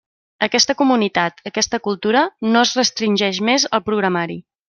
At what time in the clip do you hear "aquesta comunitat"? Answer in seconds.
0.45-1.43